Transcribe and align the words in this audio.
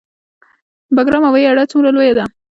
بګرام 0.95 1.23
هوایي 1.27 1.47
اډه 1.51 1.63
څومره 1.71 1.89
لویه 1.95 2.13
ده؟ 2.17 2.25